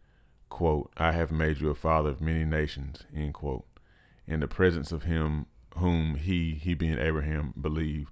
[0.49, 3.65] quote i have made you a father of many nations end quote.
[4.25, 5.45] In the presence of him
[5.77, 8.11] whom he he being abraham believed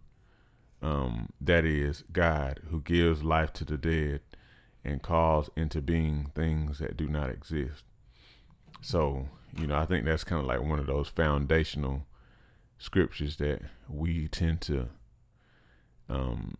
[0.83, 4.21] um, that is god who gives life to the dead
[4.83, 7.83] and calls into being things that do not exist.
[8.81, 12.05] So you know i think that's kind of like one of those foundational
[12.77, 14.89] scriptures that we tend to
[16.09, 16.55] um,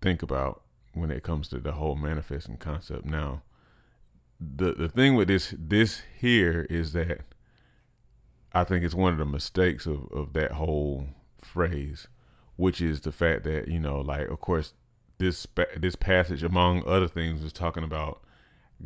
[0.00, 0.62] think about
[0.94, 3.04] when it comes to the whole manifesting concept.
[3.04, 3.42] Now,
[4.40, 7.20] the the thing with this this here is that
[8.52, 11.06] I think it's one of the mistakes of, of that whole
[11.38, 12.08] phrase,
[12.56, 14.74] which is the fact that you know, like, of course,
[15.18, 18.22] this this passage, among other things, is talking about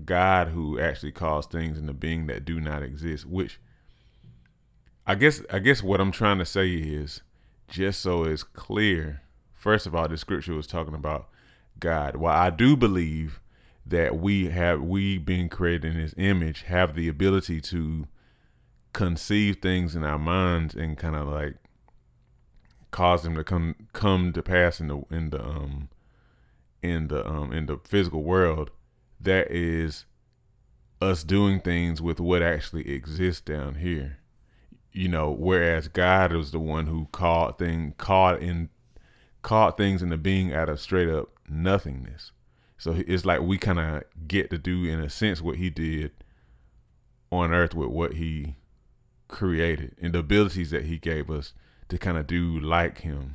[0.04, 3.60] God who actually calls things into being that do not exist, which
[5.06, 7.20] I guess I guess what I'm trying to say is
[7.68, 9.20] just so it's clear.
[9.52, 11.28] First of all, the scripture was talking about
[11.78, 12.16] God.
[12.16, 13.40] Well, I do believe
[13.84, 18.06] that we have we being created in His image have the ability to
[18.94, 21.56] conceive things in our minds and kind of like
[22.90, 25.88] cause them to come come to pass in the in the um
[26.82, 28.70] in the um in the physical world.
[29.20, 30.06] That is
[31.02, 34.20] us doing things with what actually exists down here
[34.94, 38.70] you know, whereas God was the one who called thing called in
[39.42, 42.30] called things into being out of straight up nothingness.
[42.78, 46.12] So it's like we kind of get to do in a sense what he did
[47.30, 48.54] on earth with what he
[49.26, 51.52] created and the abilities that he gave us
[51.88, 53.34] to kind of do like him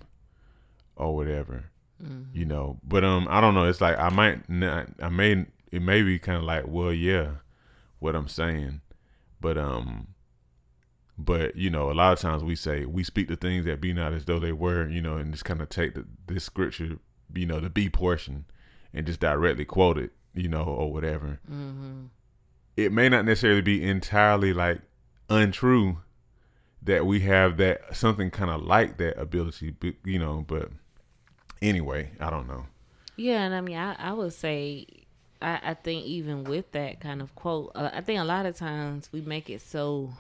[0.96, 1.66] or whatever.
[2.02, 2.38] Mm-hmm.
[2.38, 5.82] You know, but um I don't know, it's like I might not I may it
[5.82, 7.32] may be kind of like, well, yeah,
[8.00, 8.80] what I'm saying.
[9.42, 10.08] But um
[11.20, 13.92] but you know, a lot of times we say we speak the things that be
[13.94, 16.98] not as though they were, you know, and just kind of take the, this scripture,
[17.34, 18.46] you know, the B portion,
[18.94, 21.40] and just directly quote it, you know, or whatever.
[21.52, 22.06] Mm-hmm.
[22.78, 24.80] It may not necessarily be entirely like
[25.30, 25.98] untrue
[26.82, 30.46] that we have that something kind of like that ability, you know.
[30.48, 30.70] But
[31.62, 32.68] anyway, I don't know.
[33.18, 34.88] Yeah, and I mean, I, I would say
[35.42, 38.56] I, I, think even with that kind of quote, uh, I think a lot of
[38.56, 40.14] times we make it so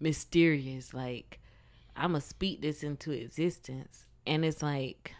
[0.00, 0.94] mysterious.
[0.94, 1.40] Like,
[1.96, 4.06] I'm going to speak this into existence.
[4.26, 5.14] And it's like,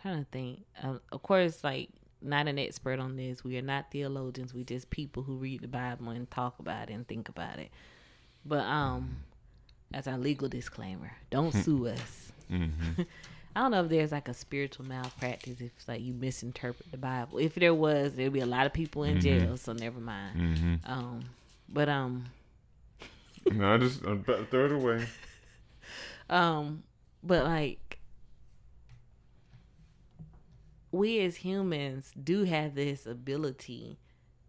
[0.00, 0.64] trying to think.
[0.82, 1.90] Um, of course, like,
[2.22, 3.42] not an expert on this.
[3.44, 4.52] We are not theologians.
[4.52, 7.70] We just people who read the Bible and talk about it and think about it.
[8.44, 9.16] But um,
[9.92, 11.60] as our legal disclaimer, don't hmm.
[11.60, 12.32] sue us.
[12.50, 13.02] Mm-hmm.
[13.56, 16.98] I don't know if there's like a spiritual malpractice if it's like you misinterpret the
[16.98, 17.38] Bible.
[17.38, 19.20] If there was, there'd be a lot of people in mm-hmm.
[19.20, 19.56] jail.
[19.56, 20.40] So never mind.
[20.40, 20.74] Mm-hmm.
[20.92, 21.24] Um,
[21.70, 22.26] but um
[23.50, 25.06] No, I just I'm about to throw it away.
[26.28, 26.84] Um,
[27.24, 27.98] but like
[30.92, 33.98] we as humans do have this ability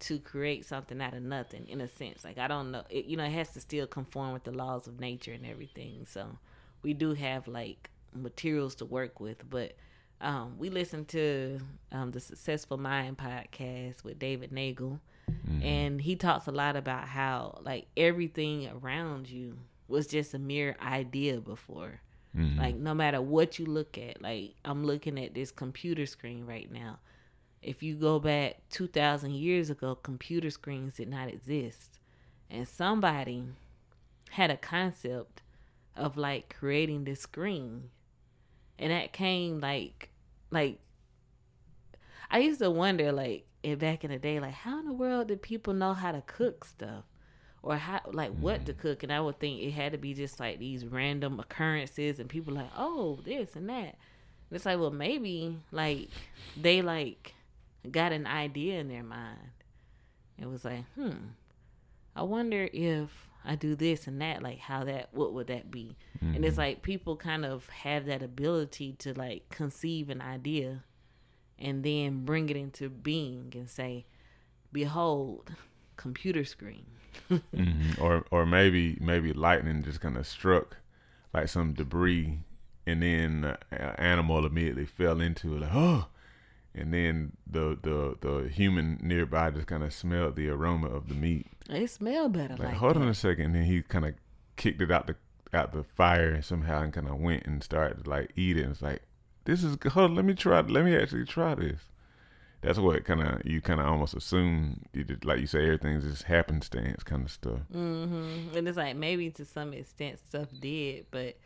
[0.00, 2.24] to create something out of nothing in a sense.
[2.24, 4.86] Like i don't know it, you know it has to still conform with the laws
[4.86, 6.06] of nature and everything.
[6.08, 6.38] So
[6.82, 9.48] we do have like materials to work with.
[9.48, 9.72] But
[10.20, 15.62] um, we listen to um, the successful mind podcast with david nagel Mm-hmm.
[15.62, 19.58] And he talks a lot about how like everything around you
[19.88, 22.00] was just a mere idea before.
[22.36, 22.58] Mm-hmm.
[22.58, 26.70] Like no matter what you look at, like I'm looking at this computer screen right
[26.70, 26.98] now.
[27.60, 32.00] If you go back 2000 years ago, computer screens did not exist.
[32.50, 33.44] And somebody
[34.30, 35.42] had a concept
[35.96, 37.90] of like creating this screen.
[38.78, 40.08] And that came like
[40.50, 40.78] like
[42.30, 45.28] I used to wonder like and back in the day, like how in the world
[45.28, 47.04] did people know how to cook stuff?
[47.62, 48.78] Or how like what to mm.
[48.78, 49.02] cook?
[49.04, 52.54] And I would think it had to be just like these random occurrences and people
[52.54, 53.96] like, Oh, this and that.
[54.50, 56.08] And it's like, well maybe like
[56.60, 57.34] they like
[57.88, 59.38] got an idea in their mind.
[60.38, 61.12] It was like, hmm,
[62.16, 63.10] I wonder if
[63.44, 65.96] I do this and that, like how that what would that be?
[66.18, 66.34] Mm-hmm.
[66.34, 70.82] And it's like people kind of have that ability to like conceive an idea
[71.62, 74.04] and then bring it into being and say,
[74.72, 75.50] Behold,
[75.96, 76.86] computer screen.
[77.30, 78.02] mm-hmm.
[78.02, 80.76] Or or maybe maybe lightning just kind of struck
[81.32, 82.40] like some debris,
[82.86, 85.60] and then the animal immediately fell into it.
[85.60, 86.06] Like oh,
[86.74, 91.14] and then the the the human nearby just kind of smelled the aroma of the
[91.14, 91.46] meat.
[91.68, 92.54] It smelled better.
[92.54, 93.02] Like, like hold that.
[93.02, 94.14] on a second, and then he kind of
[94.56, 95.16] kicked it out the
[95.54, 98.62] out the fire somehow and kind of went and started to like eat it.
[98.62, 99.02] And it's like
[99.44, 100.60] this is hold on, let me try.
[100.60, 101.80] Let me actually try this.
[102.62, 106.04] That's what kind of you kind of almost assume, you did, like you say, everything's
[106.04, 107.58] just happenstance kind of stuff.
[107.74, 108.56] Mm-hmm.
[108.56, 111.36] And it's like maybe to some extent stuff did, but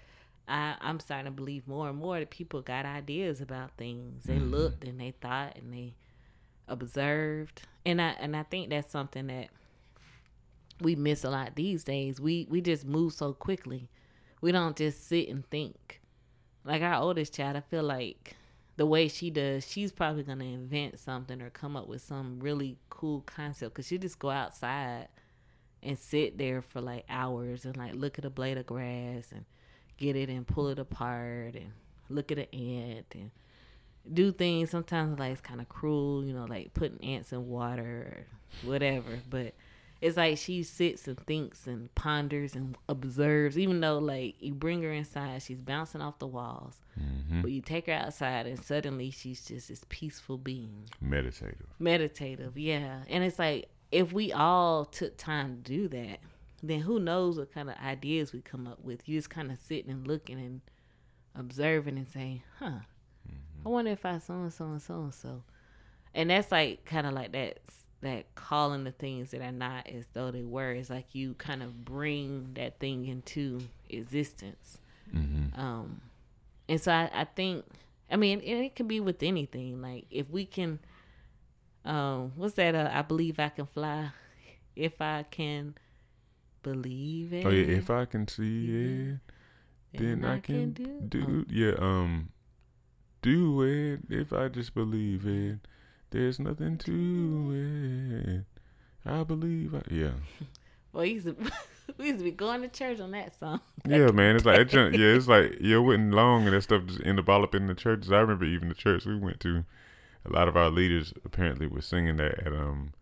[0.47, 4.25] I, I'm starting to believe more and more that people got ideas about things.
[4.25, 4.51] They mm-hmm.
[4.51, 5.95] looked and they thought and they
[6.69, 9.49] observed, and I and I think that's something that
[10.81, 12.21] we miss a lot these days.
[12.21, 13.89] We we just move so quickly.
[14.41, 16.01] We don't just sit and think.
[16.67, 18.37] Like our oldest child, I feel like
[18.77, 22.77] the way she does, she's probably gonna invent something or come up with some really
[22.91, 23.75] cool concept.
[23.75, 25.09] Cause she just go outside
[25.83, 29.45] and sit there for like hours and like look at a blade of grass and
[29.97, 31.71] get it and pull it apart and
[32.09, 33.31] look at an ant and
[34.13, 34.71] do things.
[34.71, 38.27] Sometimes like it's kind of cruel, you know, like putting ants in water
[38.63, 39.21] or whatever.
[39.31, 39.55] But
[40.01, 43.59] it's like she sits and thinks and ponders and observes.
[43.59, 46.81] Even though like you bring her inside, she's bouncing off the walls.
[47.01, 47.43] Mm-hmm.
[47.43, 50.89] But you take her outside and suddenly she's just this peaceful being.
[51.01, 51.67] Meditative.
[51.79, 53.01] Meditative, yeah.
[53.09, 56.19] And it's like if we all took time to do that
[56.63, 59.09] then who knows what kind of ideas we come up with.
[59.09, 60.61] You just kind of sitting and looking and
[61.35, 63.67] observing and saying, huh, mm-hmm.
[63.67, 65.43] I wonder if I so and so and so and so.
[66.15, 67.59] And that's like kind of like that
[68.03, 70.73] that calling the things that are not as though they were.
[70.73, 74.79] is like you kind of bring that thing into existence.
[75.15, 75.59] Mm-hmm.
[75.59, 76.01] Um,
[76.69, 77.65] and so I, I think,
[78.11, 79.81] I mean, it can be with anything.
[79.81, 80.79] Like if we can,
[81.85, 82.75] um, what's that?
[82.75, 84.11] Uh, I believe I can fly.
[84.75, 85.75] If I can
[86.63, 87.47] believe it.
[87.47, 89.19] Oh yeah, if I can see it,
[89.95, 91.53] then, then I, I, can, can do, do oh.
[91.53, 92.29] yeah, um
[93.23, 95.61] do it if I just believe it.
[96.17, 98.45] There's nothing to
[99.05, 99.11] it.
[99.11, 100.13] I believe I yeah.
[100.95, 101.37] well, we used, to,
[101.99, 103.61] we used to be going to church on that song.
[103.87, 104.35] yeah, man.
[104.35, 107.19] It's like it, yeah, it's like yeah, it wasn't long and that stuff just ended
[107.19, 108.11] up all up in the churches.
[108.11, 109.65] I remember even the church we went to.
[110.25, 112.95] A lot of our leaders apparently were singing that at um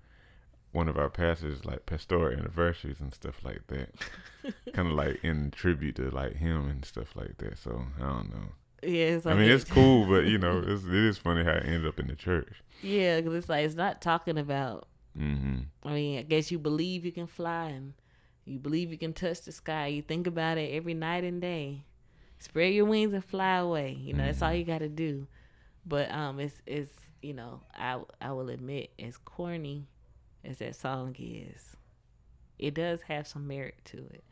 [0.73, 3.91] one of our pastors like pastoral anniversaries and stuff like that.
[4.73, 7.59] kind of like in tribute to like him and stuff like that.
[7.59, 8.49] So I don't know.
[8.87, 11.65] Yeah, like I mean it's cool, but you know it's, it is funny how it
[11.65, 12.63] ended up in the church.
[12.83, 14.89] Yeah, because it's like it's not talking about.
[15.19, 15.61] Mm-hmm.
[15.85, 17.95] I mean, I guess you believe you can fly and
[18.45, 19.87] you believe you can touch the sky.
[19.87, 21.85] You think about it every night and day.
[22.39, 23.97] Spread your wings and fly away.
[23.99, 24.27] You know mm-hmm.
[24.27, 24.59] that's all mm-hmm.
[24.59, 25.27] you got to do.
[25.87, 26.91] But um, it's it's
[27.23, 29.87] you know I I will admit as corny
[30.45, 31.77] as that song is,
[32.59, 34.25] it does have some merit to it.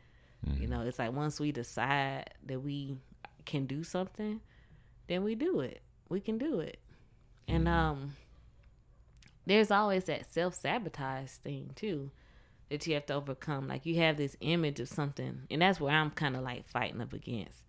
[0.47, 0.61] Mm-hmm.
[0.61, 2.95] You know, it's like once we decide that we
[3.45, 4.41] can do something,
[5.07, 5.81] then we do it.
[6.09, 6.79] We can do it.
[7.47, 7.75] And mm-hmm.
[7.75, 8.15] um
[9.45, 12.11] there's always that self sabotage thing too
[12.69, 13.67] that you have to overcome.
[13.67, 17.01] Like you have this image of something, and that's where I'm kind of like fighting
[17.01, 17.59] up against.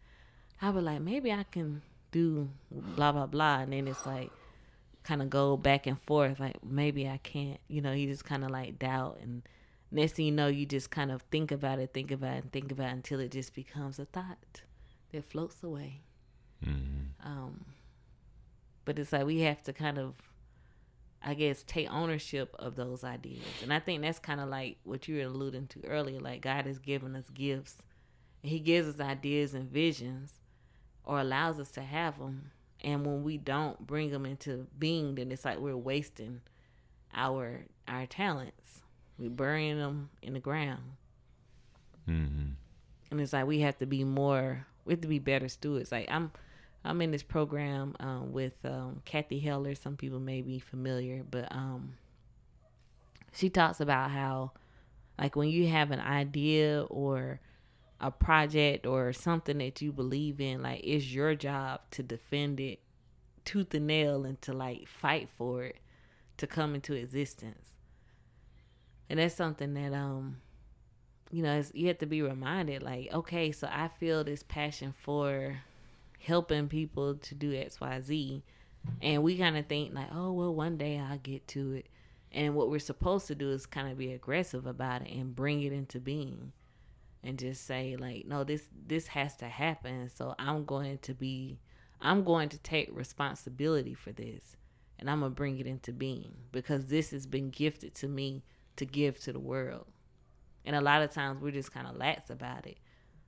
[0.62, 1.82] I was like, maybe I can
[2.12, 4.30] do blah blah blah, and then it's like,
[5.04, 8.42] kind of go back and forth like maybe I can't you know you just kind
[8.42, 9.42] of like doubt and
[9.90, 12.52] next thing you know you just kind of think about it think about it and
[12.52, 14.62] think about it until it just becomes a thought
[15.14, 16.00] that floats away.
[16.64, 17.27] Mm-hmm.
[17.27, 17.64] um
[18.85, 20.14] but it's like we have to kind of
[21.22, 23.44] I guess take ownership of those ideas.
[23.62, 26.66] And I think that's kind of like what you were alluding to earlier like God
[26.66, 27.79] has given us gifts.
[28.42, 30.35] And he gives us ideas and visions
[31.03, 32.50] or allows us to have them
[32.83, 36.40] and when we don't bring them into being then it's like we're wasting
[37.14, 38.83] our our talents.
[39.19, 40.83] We're burying them in the ground.
[42.08, 42.50] Mm-hmm.
[43.10, 46.06] and it's like we have to be more we have to be better stewards like
[46.10, 46.30] i'm
[46.85, 51.50] i'm in this program um, with um, cathy heller some people may be familiar but
[51.50, 51.94] um,
[53.32, 54.52] she talks about how
[55.18, 57.40] like when you have an idea or
[58.00, 62.80] a project or something that you believe in, like it's your job to defend it
[63.44, 65.76] tooth and nail and to like fight for it
[66.37, 67.70] to come into existence.
[69.08, 70.38] And that's something that um
[71.35, 75.58] you know, you have to be reminded like, okay, so I feel this passion for
[76.20, 78.42] helping people to do XYZ
[79.02, 81.87] and we kind of think like, oh, well, one day I'll get to it.
[82.30, 85.62] And what we're supposed to do is kind of be aggressive about it and bring
[85.62, 86.52] it into being
[87.24, 90.08] and just say like no this this has to happen.
[90.14, 91.58] So i'm going to be
[92.00, 94.56] i'm going to take responsibility for this
[94.98, 98.42] and i'm going to bring it into being because this has been gifted to me
[98.76, 99.87] to give to the world
[100.65, 102.79] and a lot of times we're just kind of lax about it.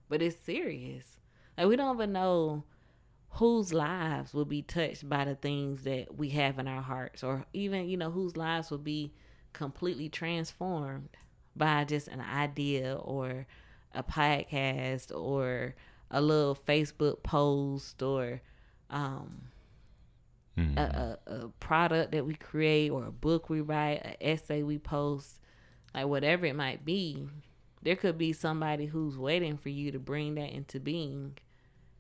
[0.09, 1.19] But it's serious.
[1.57, 2.65] Like we don't even know
[3.31, 7.45] whose lives will be touched by the things that we have in our hearts or
[7.53, 9.13] even you know whose lives will be
[9.53, 11.09] completely transformed
[11.55, 13.47] by just an idea or
[13.95, 15.75] a podcast or
[16.11, 18.41] a little Facebook post or
[18.91, 19.43] um,
[20.57, 20.79] mm-hmm.
[20.79, 24.79] a, a, a, product that we create or a book we write, an essay we
[24.79, 25.41] post,
[25.97, 27.27] like whatever it might be,
[27.83, 31.37] there could be somebody who's waiting for you to bring that into being.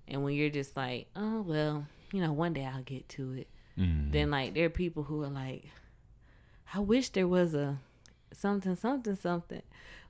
[0.06, 3.48] And when you're just like, oh, well, you know, one day I'll get to it.
[3.76, 4.12] Mm-hmm.
[4.12, 5.64] Then, like, there are people who are like,
[6.72, 7.80] I wish there was a
[8.32, 9.62] something, something, something,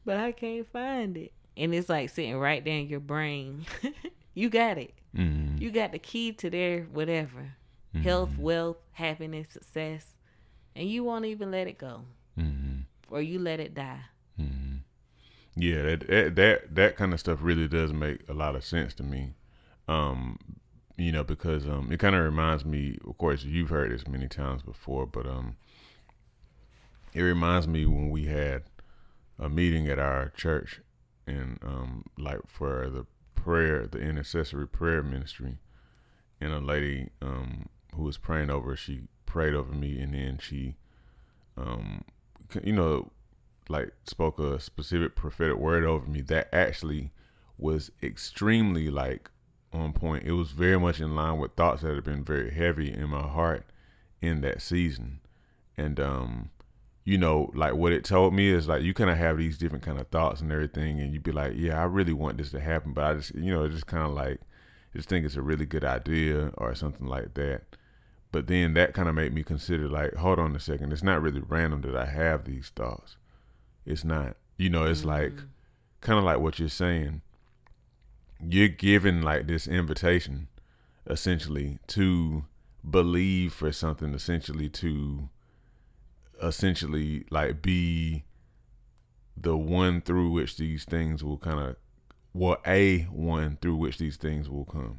[0.05, 3.65] but I can't find it and it's like sitting right there in your brain.
[4.35, 4.95] you got it.
[5.17, 5.63] Mm-hmm.
[5.63, 7.55] You got the key to their whatever
[7.95, 8.03] mm-hmm.
[8.03, 10.07] health, wealth, happiness, success,
[10.75, 12.03] and you won't even let it go.
[13.11, 14.01] Or you let it die.
[14.41, 14.77] Mm-hmm.
[15.57, 18.95] Yeah, that, that that that kind of stuff really does make a lot of sense
[18.95, 19.35] to me.
[19.89, 20.39] Um,
[20.97, 22.99] you know, because um, it kind of reminds me.
[23.07, 25.57] Of course, you've heard this many times before, but um,
[27.15, 28.65] it reminds me when we had
[29.39, 30.81] a meeting at our church
[31.27, 35.59] and um, like for the prayer, the intercessory prayer ministry,
[36.41, 40.77] and a lady um, who was praying over, she prayed over me, and then she,
[41.57, 42.05] um,
[42.63, 43.11] you know,
[43.69, 47.11] like spoke a specific prophetic word over me that actually
[47.59, 49.31] was extremely like
[49.73, 50.25] on point.
[50.25, 53.27] It was very much in line with thoughts that had been very heavy in my
[53.27, 53.67] heart
[54.21, 55.21] in that season,
[55.77, 56.51] and um,
[57.05, 59.85] you know, like what it told me is like you kind of have these different
[59.85, 62.61] kind of thoughts and everything, and you'd be like, yeah, I really want this to
[62.61, 64.41] happen, but I just, you know, just kind of like
[64.95, 67.63] just think it's a really good idea or something like that.
[68.37, 71.23] But then that kind of made me consider like, hold on a second, it's not
[71.23, 73.17] really random that I have these thoughts.
[73.87, 75.09] It's not, you know, it's mm-hmm.
[75.09, 75.33] like
[76.03, 77.23] kind of like what you're saying.
[78.39, 80.49] You're given like this invitation,
[81.07, 82.45] essentially, to
[82.91, 85.31] believe for something, essentially to
[86.43, 88.25] essentially like be
[89.35, 91.77] the one through which these things will kind of
[92.35, 94.99] well a one through which these things will come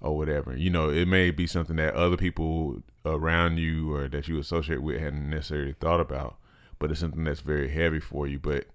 [0.00, 0.56] or whatever.
[0.56, 4.82] You know it may be something that other people around you or that you associate
[4.82, 6.36] with hadn't necessarily thought about
[6.78, 8.38] but it's something that's very heavy for you.
[8.38, 8.66] But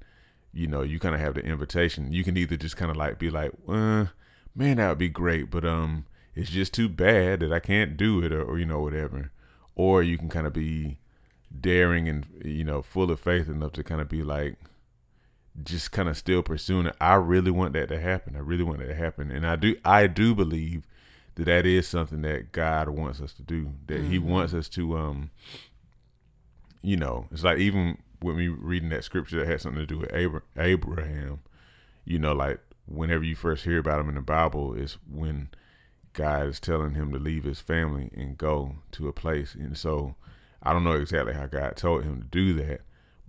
[0.54, 2.12] you know you kind of have the invitation.
[2.12, 4.06] You can either just kind of like be like uh,
[4.56, 6.06] man that would be great but um
[6.36, 9.32] it's just too bad that i can't do it or, or you know whatever.
[9.76, 10.98] Or you can kind of be
[11.62, 14.56] daring and you know full of faith enough to kind of be like
[15.64, 16.96] just kind of still pursuing it.
[17.00, 18.36] I really want that to happen.
[18.36, 19.30] I really want that to happen.
[19.32, 20.88] And i do i do believe
[21.40, 24.12] that that is something that god wants us to do that mm-hmm.
[24.12, 25.30] he wants us to um
[26.82, 30.00] you know it's like even with me reading that scripture that had something to do
[30.00, 30.14] with
[30.58, 31.40] abraham
[32.06, 35.50] you know like whenever you first hear about him in the bible is when
[36.14, 40.16] god is telling him to leave his family and go to a place and so
[40.62, 42.82] I don't know exactly how God told him to do that,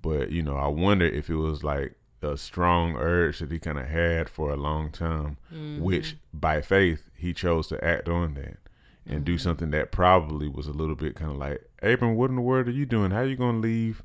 [0.02, 3.78] but you know, I wonder if it was like a strong urge that he kind
[3.78, 5.82] of had for a long time, mm-hmm.
[5.82, 8.58] which by faith he chose to act on that
[9.06, 9.24] and mm-hmm.
[9.24, 12.42] do something that probably was a little bit kind of like, Abram, what in the
[12.42, 13.10] world are you doing?
[13.10, 14.02] How are you gonna leave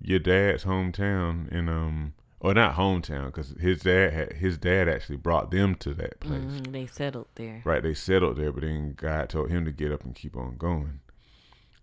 [0.00, 5.18] your dad's hometown and um or not hometown because his dad had, his dad actually
[5.18, 6.40] brought them to that place.
[6.40, 6.72] Mm-hmm.
[6.72, 7.60] They settled there.
[7.64, 10.56] Right, they settled there, but then God told him to get up and keep on
[10.56, 11.00] going.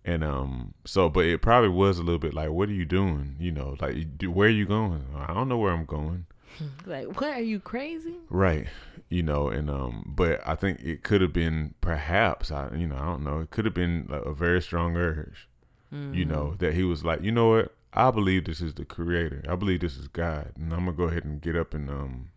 [0.08, 3.36] And um, so, but it probably was a little bit like, "What are you doing?"
[3.38, 6.24] You know, like, "Where are you going?" I don't know where I'm going.
[6.86, 8.14] like, what are you crazy?
[8.30, 8.66] Right.
[9.10, 12.96] You know, and um, but I think it could have been perhaps I, you know,
[12.96, 13.40] I don't know.
[13.40, 15.46] It could have been a very strong urge.
[15.94, 16.14] Mm-hmm.
[16.14, 17.74] You know that he was like, you know what?
[17.92, 19.44] I believe this is the creator.
[19.46, 22.30] I believe this is God, and I'm gonna go ahead and get up and um,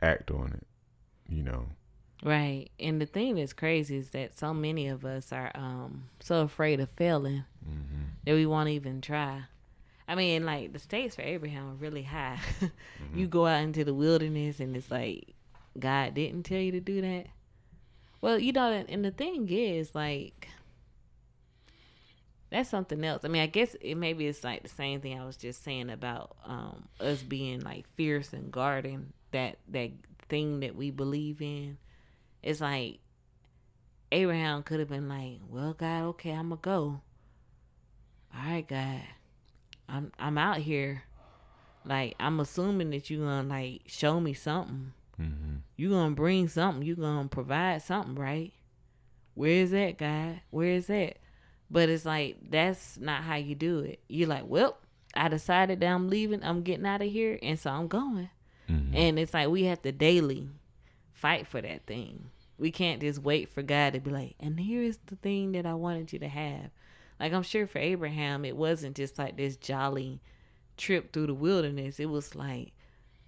[0.00, 0.66] act on it.
[1.28, 1.66] You know.
[2.22, 2.68] Right.
[2.80, 6.80] And the thing that's crazy is that so many of us are um so afraid
[6.80, 8.04] of failing mm-hmm.
[8.24, 9.42] that we won't even try.
[10.08, 12.38] I mean, like the stakes for Abraham are really high.
[12.60, 13.18] mm-hmm.
[13.18, 15.34] You go out into the wilderness and it's like
[15.78, 17.26] God didn't tell you to do that.
[18.20, 20.48] Well, you know, and the thing is, like,
[22.50, 23.24] that's something else.
[23.24, 25.90] I mean, I guess it maybe it's like the same thing I was just saying
[25.90, 29.90] about um, us being like fierce and guarding that that
[30.28, 31.78] thing that we believe in
[32.42, 33.00] it's like
[34.12, 37.00] Abraham could have been like, "Well, God, okay, I'm gonna go.
[38.34, 39.02] All right, God,
[39.88, 41.04] I'm I'm out here.
[41.84, 44.92] Like I'm assuming that you're gonna like show me something.
[45.20, 45.56] Mm-hmm.
[45.76, 46.82] You gonna bring something.
[46.82, 48.52] You're gonna provide something, right?
[49.34, 50.40] Where is that, God?
[50.50, 51.18] Where is that?
[51.70, 54.00] But it's like that's not how you do it.
[54.08, 54.78] You're like, well,
[55.14, 56.42] I decided that I'm leaving.
[56.42, 58.30] I'm getting out of here, and so I'm going.
[58.68, 58.94] Mm-hmm.
[58.94, 60.48] And it's like we have to daily
[61.20, 62.30] fight for that thing.
[62.58, 65.66] We can't just wait for God to be like, and here is the thing that
[65.66, 66.70] I wanted you to have.
[67.20, 70.20] Like I'm sure for Abraham, it wasn't just like this jolly
[70.76, 72.00] trip through the wilderness.
[72.00, 72.72] It was like,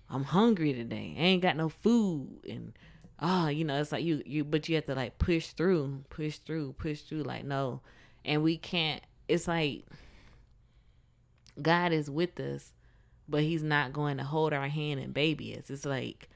[0.09, 1.15] I'm hungry today.
[1.17, 2.73] I ain't got no food, and
[3.21, 6.39] oh, you know, it's like you you, but you have to like push through, push
[6.39, 7.23] through, push through.
[7.23, 7.81] Like no,
[8.25, 9.03] and we can't.
[9.29, 9.85] It's like
[11.61, 12.73] God is with us,
[13.29, 15.71] but He's not going to hold our hand and baby us.
[15.71, 16.29] It's like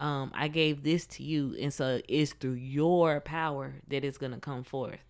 [0.00, 4.38] um, I gave this to you, and so it's through your power that it's gonna
[4.38, 5.00] come forth.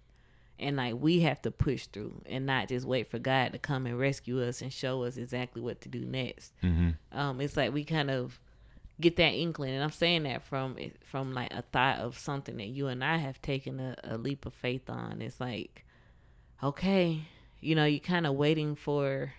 [0.59, 3.87] And like we have to push through and not just wait for God to come
[3.87, 6.53] and rescue us and show us exactly what to do next.
[6.65, 6.91] Mm-hmm.
[7.17, 8.41] Um, it's like we kind of
[9.01, 12.69] get that inkling, and I'm saying that from from like a thought of something that
[12.69, 15.21] you and I have taken a, a leap of faith on.
[15.23, 15.85] It's like,
[16.63, 17.23] okay,
[17.61, 19.35] you know, you're kind of waiting for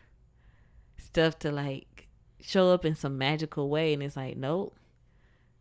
[0.98, 2.08] stuff to like
[2.40, 4.76] show up in some magical way, and it's like, nope,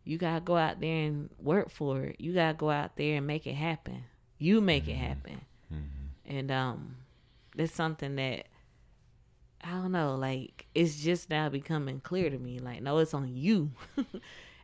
[0.09, 2.15] you gotta go out there and work for it.
[2.17, 4.05] You gotta go out there and make it happen.
[4.39, 5.41] You make it happen.
[5.71, 6.35] Mm-hmm.
[6.35, 6.95] And um
[7.55, 8.47] that's something that
[9.63, 12.57] I don't know, like it's just now becoming clear to me.
[12.57, 13.69] Like, no, it's on you.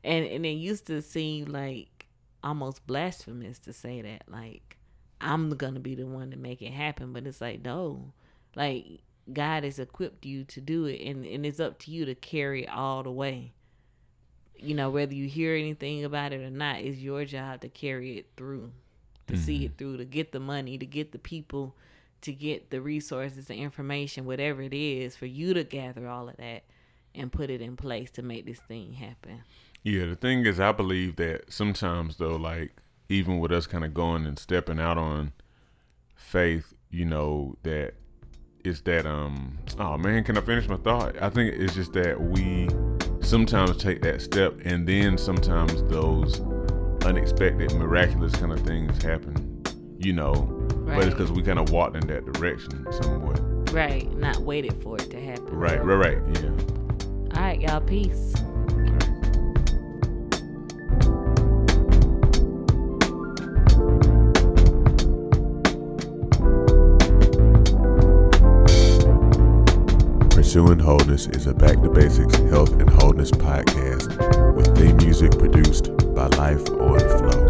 [0.03, 2.07] and and it used to seem like
[2.43, 4.23] almost blasphemous to say that.
[4.27, 4.77] Like,
[5.21, 7.13] I'm gonna be the one to make it happen.
[7.13, 8.13] But it's like, no.
[8.55, 12.15] Like God has equipped you to do it and, and it's up to you to
[12.15, 13.53] carry all the way
[14.57, 18.17] you know, whether you hear anything about it or not, it's your job to carry
[18.17, 18.71] it through,
[19.27, 19.43] to mm-hmm.
[19.43, 21.75] see it through, to get the money, to get the people,
[22.21, 26.37] to get the resources, the information, whatever it is, for you to gather all of
[26.37, 26.63] that
[27.13, 29.43] and put it in place to make this thing happen.
[29.83, 32.71] Yeah, the thing is, I believe that sometimes, though, like,
[33.07, 35.31] even with us kind of going and stepping out on
[36.15, 37.93] faith, you know, that
[38.63, 41.21] it's that, um, oh man, can I finish my thought?
[41.21, 42.67] I think it's just that we,
[43.26, 46.41] sometimes take that step and then sometimes those
[47.05, 49.55] unexpected miraculous kind of things happen
[50.05, 50.34] you know?
[50.34, 50.97] Right.
[50.97, 53.39] but it's because we kind of walked in that direction somewhat.
[53.73, 55.47] Right not waited for it to happen.
[55.47, 56.49] Right right right yeah.
[57.36, 58.34] All right y'all peace
[70.55, 75.87] Pursuing Wholeness is a Back to Basics Health and Wholeness podcast with theme music produced
[76.15, 77.44] by Life on